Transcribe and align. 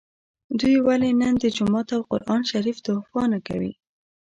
دوی 0.59 0.75
ولي 0.87 1.11
نن 1.21 1.33
د 1.39 1.45
جومات 1.55 1.87
او 1.95 2.01
قران 2.11 2.41
شریف 2.51 2.77
دفاع 2.87 3.25
نکوي 3.33 3.73